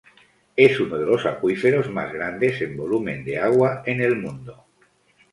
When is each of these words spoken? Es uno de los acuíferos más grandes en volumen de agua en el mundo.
Es 0.55 0.79
uno 0.79 0.97
de 0.97 1.05
los 1.05 1.27
acuíferos 1.27 1.87
más 1.91 2.11
grandes 2.11 2.59
en 2.63 2.75
volumen 2.75 3.23
de 3.23 3.37
agua 3.37 3.83
en 3.85 4.01
el 4.01 4.15
mundo. 4.15 4.65